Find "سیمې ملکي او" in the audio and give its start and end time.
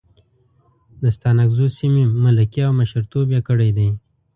1.77-2.71